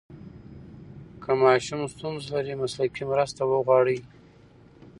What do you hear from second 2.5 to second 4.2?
مسلکي مرسته وغواړئ.